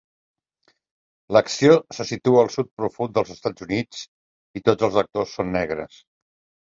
L'acció 1.35 1.75
se 1.97 2.05
situa 2.11 2.39
al 2.43 2.49
sud 2.55 2.71
profund 2.81 3.13
dels 3.17 3.33
Estats 3.35 3.65
Units 3.67 4.01
i 4.61 4.63
tots 4.71 4.89
els 4.89 4.97
actors 5.03 5.35
són 5.37 5.53
negres. 5.57 5.99